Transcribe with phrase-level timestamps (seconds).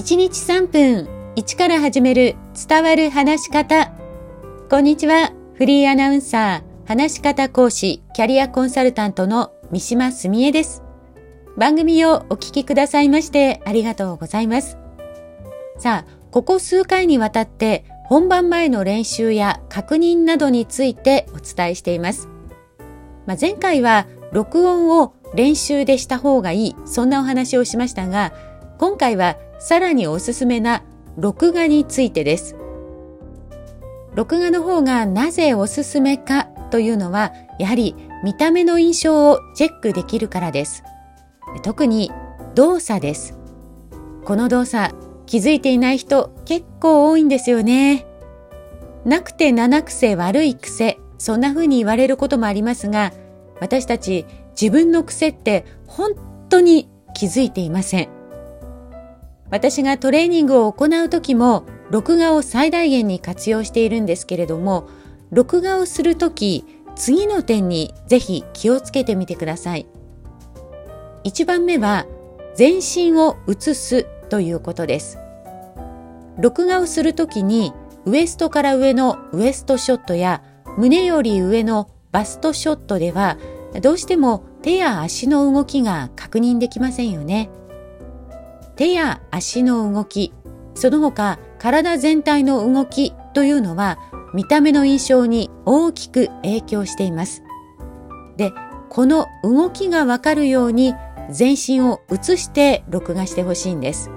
[0.00, 2.34] 1日3分1から始める
[2.66, 3.92] 伝わる話し方。
[4.70, 5.30] こんにちは。
[5.52, 10.82] フリーアナウンサー、話し方講師、キャリアコンサルタントの三島澄江です。
[11.58, 14.78] 番組をお聞きくださいましてありがとうございます。
[15.76, 22.26] さあ、ここ数回にわたって本番前の練習や確認などについてお伝えしています。
[23.26, 28.32] まあ、前回は録音を練習でした方がいい、そんなお話をしましたが、
[28.80, 30.82] 今回はさらにおすすめな
[31.18, 32.56] 録画についてです。
[34.14, 40.82] 録画の方がなぜおすすめかというのは、やはり見た目の印象をチェックできるからです。
[41.62, 42.10] 特に
[42.54, 43.38] 動作です。
[44.24, 44.94] この動作、
[45.26, 48.06] 気づいていない人結構多いんですよね。
[49.04, 53.12] なくて七癖悪い癖、そんな風に言われることもありますが、
[53.60, 54.24] 私たち
[54.58, 56.12] 自分の癖って本
[56.48, 58.19] 当に気づいていません。
[59.50, 64.88] 私がトレーニングを行う時も録画を最大限に活用しているんですけれども
[65.30, 69.86] 録画をする時次の点にぜひ気をつけてみてください
[71.24, 72.06] 1番目は
[72.54, 75.18] 全身を映すということです
[76.38, 77.72] 録画をするときに
[78.06, 80.42] ウエストから上のウエストショットや
[80.78, 83.36] 胸より上のバストショットでは
[83.82, 87.50] どうしても手や足の動きが確認できませんよね。
[88.80, 90.32] 手や足の動き、
[90.74, 93.98] その他体全体の動きというのは
[94.32, 97.42] 見た目の印象に大きく影響しています。
[98.38, 98.52] で、
[98.88, 100.94] この動きがわかるように
[101.30, 104.08] 全身を映して録画してほしいんです。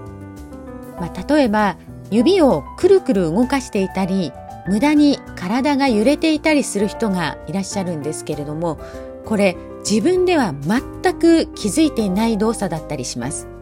[0.97, 1.75] まあ、例えば
[2.09, 4.31] 指をくるくる動かしていたり
[4.69, 8.79] 無駄に体が揺れていたりする人がいらっしゃるんですけれども
[9.25, 13.52] これ自分では全く気づいていない動作だったりします。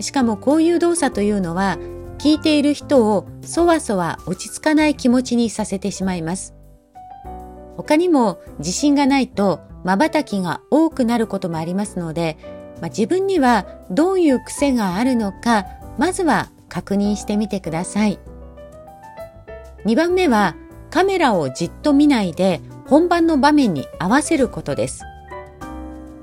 [0.00, 1.78] しかもこういう動作というのは
[2.18, 6.54] 聞いている人をそわそわ落ち着かない気持ちにさせてしまいます。
[7.76, 12.36] 他にも自信がないと瞬きが多くなることもありますので、
[12.80, 18.18] まあ、自分にはどういう癖があるのかまずは確認してみてください。
[19.84, 20.56] 2番目は
[20.90, 25.04] カメラをじっと見ないで本番の場面に合わせることです。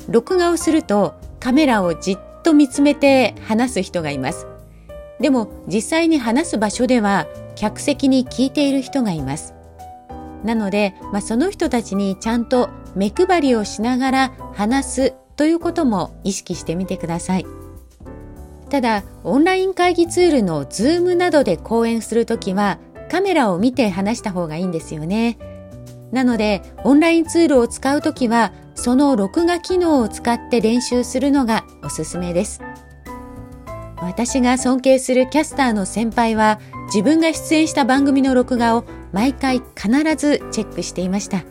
[0.09, 4.47] 録画をするとカメラをじっと見つめて話す人がいます。
[5.19, 9.53] でも実際に話す場所では客席に聞いている人がいます。
[10.43, 17.45] なので、まあ、その人たちにちゃんと目配りをしながら話すということも意識してみてください。
[18.69, 22.77] ただ、オンライン会議ツールの Zoom などで講演するときは
[23.09, 25.37] カメラを見て話した方がいいんですよね。
[26.11, 32.61] なので、オンラインツールを使うときはその録画機能を使って練習するのがおすすめです。
[33.97, 41.43] 私が尊敬するキャスターの先輩は自分が出演した番組の録画を毎回必ずチェックしていました。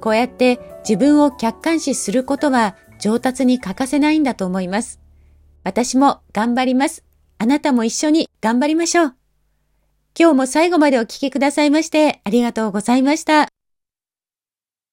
[0.00, 5.00] こうやって自分を客観視することは上達に欠かせないんだと思います。
[5.64, 7.04] 私も頑張ります。
[7.38, 9.14] あなたも一緒に頑張りましょう。
[10.18, 13.59] 今日も最後までお聴きくださいましてありがとうございました。